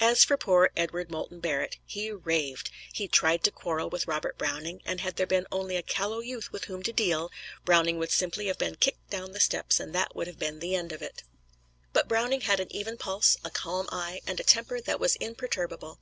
[0.00, 2.68] As for poor Edward Moulton Barrett he raved.
[2.92, 6.50] He tried to quarrel with Robert Browning, and had there been only a callow youth
[6.50, 7.30] with whom to deal,
[7.64, 10.64] Browning would simply have been kicked down the steps, and that would have been an
[10.64, 11.22] end of it.
[11.92, 16.00] But Browning had an even pulse, a calm eye and a temper that was imperturbable.